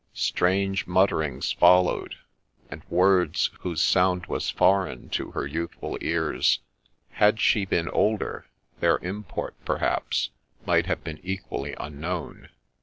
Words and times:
Strange 0.15 0.87
mutterings 0.87 1.51
followed, 1.51 2.15
and 2.71 2.81
words 2.89 3.51
whose 3.59 3.83
sound 3.83 4.25
was 4.25 4.49
foreign 4.49 5.09
to 5.09 5.29
her 5.29 5.45
youthful 5.45 5.95
ears. 6.01 6.59
Had 7.11 7.39
she 7.39 7.65
THE 7.65 7.83
LEECH 7.83 7.87
OF 7.87 7.93
FOLKESTONE 7.93 8.17
75 8.17 8.19
been 8.19 8.29
older, 8.31 8.49
their 8.79 8.97
import, 9.07 9.55
perhaps, 9.63 10.31
might 10.65 10.87
have 10.87 11.03
been 11.03 11.19
equally 11.21 11.75
un 11.75 11.99
known. 11.99 12.49